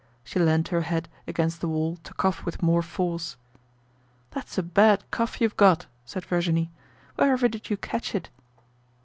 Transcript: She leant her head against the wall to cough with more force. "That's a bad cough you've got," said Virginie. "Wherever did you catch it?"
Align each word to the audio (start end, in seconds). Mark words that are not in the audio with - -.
She 0.23 0.39
leant 0.39 0.69
her 0.69 0.81
head 0.81 1.09
against 1.27 1.61
the 1.61 1.67
wall 1.67 1.97
to 2.05 2.13
cough 2.15 2.43
with 2.43 2.63
more 2.63 2.81
force. 2.81 3.35
"That's 4.31 4.57
a 4.57 4.63
bad 4.63 5.03
cough 5.11 5.39
you've 5.39 5.55
got," 5.57 5.85
said 6.05 6.25
Virginie. 6.25 6.71
"Wherever 7.17 7.47
did 7.47 7.69
you 7.69 7.77
catch 7.77 8.15
it?" 8.15 8.31